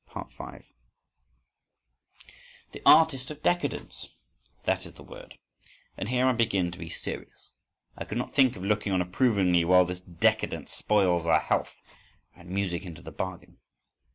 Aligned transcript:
—5. 0.29 0.65
The 2.71 2.81
artist 2.87 3.29
of 3.29 3.43
decadence. 3.43 4.09
That 4.63 4.87
is 4.87 4.93
the 4.95 5.03
word. 5.03 5.37
And 5.95 6.09
here 6.09 6.25
I 6.25 6.33
begin 6.33 6.71
to 6.71 6.79
be 6.79 6.89
serious. 6.89 7.51
I 7.95 8.05
could 8.05 8.17
not 8.17 8.33
think 8.33 8.55
of 8.55 8.63
looking 8.65 8.93
on 8.93 9.01
approvingly 9.03 9.63
while 9.63 9.85
this 9.85 10.01
décadent 10.01 10.69
spoils 10.69 11.27
our 11.27 11.39
health—and 11.39 12.49
music 12.49 12.83
into 12.83 13.03
the 13.03 13.11
bargain. 13.11 13.59